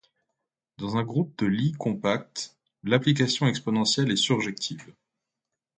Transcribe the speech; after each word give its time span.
Dans 0.79 0.97
un 0.97 1.03
groupe 1.03 1.37
de 1.37 1.45
Lie 1.45 1.73
compact, 1.73 2.57
l'application 2.81 3.45
exponentielle 3.45 4.09
est 4.11 4.15
surjective. 4.15 4.95